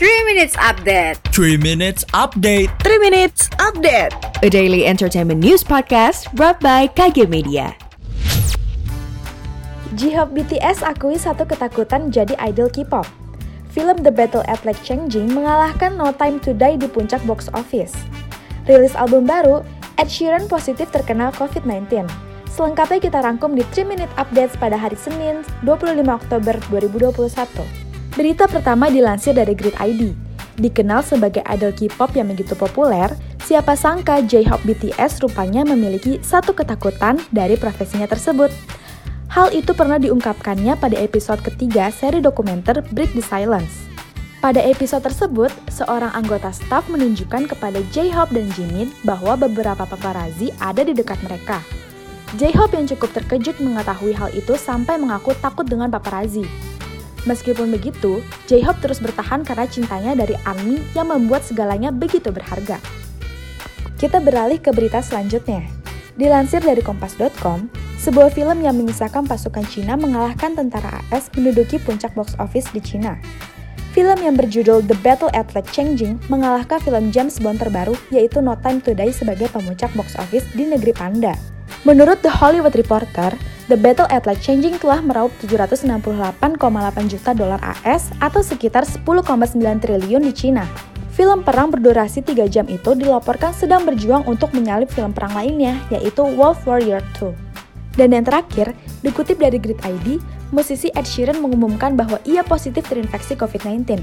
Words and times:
3 0.00 0.08
Minutes 0.32 0.56
Update. 0.56 1.20
3 1.28 1.60
Minutes 1.60 2.08
Update. 2.16 2.72
3 2.80 3.04
Minutes 3.04 3.52
Update. 3.60 4.16
A 4.40 4.48
daily 4.48 4.88
entertainment 4.88 5.44
news 5.44 5.60
podcast 5.60 6.24
brought 6.32 6.56
by 6.56 6.88
KG 6.88 7.28
Media. 7.28 7.76
J-Hope 10.00 10.32
BTS 10.32 10.80
akui 10.88 11.20
satu 11.20 11.44
ketakutan 11.44 12.08
jadi 12.08 12.32
idol 12.40 12.72
K-pop. 12.72 13.04
Film 13.76 14.00
The 14.00 14.08
Battle 14.08 14.40
at 14.48 14.64
Lake 14.64 14.80
Changjing 14.80 15.36
mengalahkan 15.36 16.00
No 16.00 16.16
Time 16.16 16.40
to 16.48 16.56
Die 16.56 16.80
di 16.80 16.88
puncak 16.88 17.20
box 17.28 17.52
office. 17.52 17.92
Rilis 18.64 18.96
album 18.96 19.28
baru, 19.28 19.60
Ed 20.00 20.08
Sheeran 20.08 20.48
positif 20.48 20.88
terkena 20.88 21.28
COVID-19 21.36 22.08
Selengkapnya 22.48 23.04
kita 23.04 23.20
rangkum 23.20 23.52
di 23.52 23.68
3 23.76 23.84
Minute 23.84 24.12
Updates 24.16 24.56
pada 24.56 24.80
hari 24.80 24.96
Senin, 24.96 25.44
25 25.60 25.92
Oktober 26.08 26.56
2021. 26.72 27.89
Berita 28.10 28.50
pertama 28.50 28.90
dilansir 28.90 29.38
dari 29.38 29.54
Grid 29.54 29.78
ID. 29.78 30.10
Dikenal 30.58 31.06
sebagai 31.06 31.46
idol 31.46 31.70
K-pop 31.70 32.10
yang 32.18 32.26
begitu 32.34 32.58
populer, 32.58 33.06
siapa 33.46 33.78
sangka 33.78 34.18
J-Hope 34.26 34.66
BTS 34.66 35.22
rupanya 35.22 35.62
memiliki 35.62 36.18
satu 36.18 36.50
ketakutan 36.50 37.22
dari 37.30 37.54
profesinya 37.54 38.10
tersebut. 38.10 38.50
Hal 39.30 39.54
itu 39.54 39.70
pernah 39.78 40.02
diungkapkannya 40.02 40.74
pada 40.74 40.98
episode 40.98 41.38
ketiga 41.46 41.86
seri 41.94 42.18
dokumenter 42.18 42.82
Break 42.90 43.14
the 43.14 43.22
Silence. 43.22 43.86
Pada 44.42 44.58
episode 44.58 45.06
tersebut, 45.06 45.54
seorang 45.70 46.10
anggota 46.10 46.50
staf 46.50 46.90
menunjukkan 46.90 47.46
kepada 47.46 47.78
J-Hope 47.94 48.34
dan 48.34 48.50
Jimin 48.58 48.90
bahwa 49.06 49.38
beberapa 49.38 49.86
paparazzi 49.86 50.50
ada 50.58 50.82
di 50.82 50.98
dekat 50.98 51.22
mereka. 51.22 51.62
J-Hope 52.34 52.74
yang 52.74 52.90
cukup 52.90 53.14
terkejut 53.22 53.62
mengetahui 53.62 54.18
hal 54.18 54.34
itu 54.34 54.58
sampai 54.58 54.98
mengaku 54.98 55.30
takut 55.38 55.68
dengan 55.68 55.94
paparazzi. 55.94 56.69
Meskipun 57.28 57.68
begitu, 57.68 58.24
J-Hope 58.48 58.80
terus 58.80 59.00
bertahan 59.00 59.44
karena 59.44 59.68
cintanya 59.68 60.16
dari 60.16 60.36
ARMY 60.48 60.80
yang 60.96 61.12
membuat 61.12 61.44
segalanya 61.44 61.92
begitu 61.92 62.32
berharga. 62.32 62.80
Kita 64.00 64.16
beralih 64.24 64.56
ke 64.56 64.72
berita 64.72 65.04
selanjutnya. 65.04 65.68
Dilansir 66.16 66.64
dari 66.64 66.80
Kompas.com, 66.80 67.68
sebuah 68.00 68.32
film 68.32 68.64
yang 68.64 68.80
mengisahkan 68.80 69.28
pasukan 69.28 69.64
Cina 69.68 69.96
mengalahkan 70.00 70.56
tentara 70.56 71.04
AS 71.12 71.28
menduduki 71.36 71.76
puncak 71.76 72.16
box 72.16 72.32
office 72.40 72.72
di 72.72 72.80
Cina. 72.80 73.20
Film 73.92 74.16
yang 74.22 74.38
berjudul 74.38 74.86
The 74.86 74.96
Battle 75.02 75.34
at 75.34 75.50
Lake 75.52 75.68
Changjing 75.74 76.16
mengalahkan 76.30 76.78
film 76.80 77.10
James 77.10 77.42
Bond 77.42 77.58
terbaru 77.58 77.98
yaitu 78.14 78.38
No 78.38 78.54
Time 78.62 78.78
to 78.80 78.94
Die 78.94 79.10
sebagai 79.10 79.50
pemuncak 79.50 79.90
box 79.98 80.16
office 80.16 80.46
di 80.56 80.64
negeri 80.64 80.94
Panda. 80.94 81.34
Menurut 81.82 82.22
The 82.22 82.30
Hollywood 82.30 82.78
Reporter, 82.78 83.34
The 83.70 83.78
Battle 83.78 84.10
at 84.10 84.26
Light 84.26 84.42
Changing 84.42 84.82
telah 84.82 84.98
meraup 84.98 85.30
768,8 85.46 86.42
juta 87.06 87.30
dolar 87.30 87.62
AS 87.62 88.10
atau 88.18 88.42
sekitar 88.42 88.82
10,9 88.82 89.30
triliun 89.78 90.26
di 90.26 90.34
Cina. 90.34 90.66
Film 91.14 91.46
perang 91.46 91.70
berdurasi 91.70 92.26
3 92.26 92.50
jam 92.50 92.66
itu 92.66 92.98
dilaporkan 92.98 93.54
sedang 93.54 93.86
berjuang 93.86 94.26
untuk 94.26 94.50
menyalip 94.58 94.90
film 94.90 95.14
perang 95.14 95.38
lainnya, 95.38 95.78
yaitu 95.86 96.18
Wolf 96.18 96.66
Warrior 96.66 96.98
2. 97.22 97.30
Dan 97.94 98.10
yang 98.10 98.26
terakhir, 98.26 98.74
dikutip 99.06 99.38
dari 99.38 99.62
Grid 99.62 99.78
ID, 99.86 100.18
musisi 100.50 100.90
Ed 100.90 101.06
Sheeran 101.06 101.38
mengumumkan 101.38 101.94
bahwa 101.94 102.18
ia 102.26 102.42
positif 102.42 102.90
terinfeksi 102.90 103.38
COVID-19. 103.38 104.02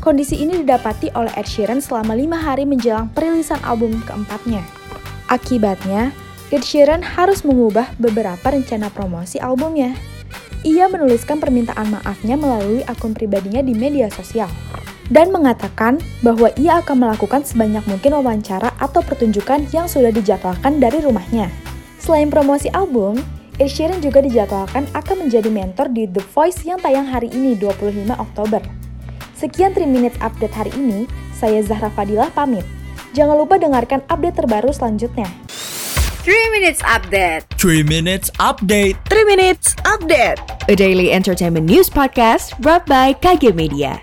Kondisi 0.00 0.40
ini 0.40 0.64
didapati 0.64 1.12
oleh 1.12 1.36
Ed 1.36 1.44
Sheeran 1.44 1.84
selama 1.84 2.16
lima 2.16 2.40
hari 2.40 2.64
menjelang 2.64 3.12
perilisan 3.12 3.60
album 3.60 4.00
keempatnya. 4.08 4.64
Akibatnya, 5.28 6.16
Ed 6.52 6.68
Sheeran 6.68 7.00
harus 7.00 7.48
mengubah 7.48 7.96
beberapa 7.96 8.52
rencana 8.52 8.92
promosi 8.92 9.40
albumnya. 9.40 9.96
Ia 10.68 10.84
menuliskan 10.84 11.40
permintaan 11.40 11.96
maafnya 11.96 12.36
melalui 12.36 12.84
akun 12.84 13.16
pribadinya 13.16 13.64
di 13.64 13.72
media 13.72 14.12
sosial 14.12 14.52
dan 15.08 15.32
mengatakan 15.32 15.96
bahwa 16.20 16.52
ia 16.60 16.84
akan 16.84 17.08
melakukan 17.08 17.40
sebanyak 17.40 17.80
mungkin 17.88 18.12
wawancara 18.20 18.68
atau 18.76 19.00
pertunjukan 19.00 19.64
yang 19.72 19.88
sudah 19.88 20.12
dijadwalkan 20.12 20.76
dari 20.76 21.00
rumahnya. 21.00 21.48
Selain 21.96 22.28
promosi 22.28 22.68
album, 22.76 23.16
Ed 23.56 23.72
Sheeran 23.72 24.04
juga 24.04 24.20
dijadwalkan 24.20 24.84
akan 24.92 25.16
menjadi 25.24 25.48
mentor 25.48 25.88
di 25.88 26.04
The 26.04 26.20
Voice 26.36 26.68
yang 26.68 26.76
tayang 26.84 27.08
hari 27.08 27.32
ini 27.32 27.56
25 27.56 28.12
Oktober. 28.12 28.60
Sekian 29.40 29.72
3 29.72 29.88
Minutes 29.88 30.20
Update 30.20 30.52
hari 30.52 30.72
ini, 30.76 31.08
saya 31.32 31.64
Zahra 31.64 31.88
Fadilah 31.88 32.28
pamit. 32.36 32.68
Jangan 33.16 33.40
lupa 33.40 33.56
dengarkan 33.56 34.04
update 34.12 34.36
terbaru 34.36 34.68
selanjutnya. 34.68 35.26
3 36.22 36.50
Minutes 36.54 36.82
Update. 36.82 37.42
3 37.58 37.82
Minutes 37.82 38.30
Update. 38.38 38.94
3 39.10 39.24
Minutes 39.24 39.74
Update. 39.82 40.38
A 40.70 40.76
daily 40.76 41.10
entertainment 41.10 41.66
news 41.66 41.90
podcast 41.90 42.54
brought 42.62 42.86
by 42.86 43.12
KG 43.14 43.50
Media 43.50 43.98